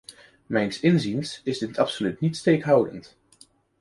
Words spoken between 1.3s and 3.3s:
is dit absoluut niet steekhoudend.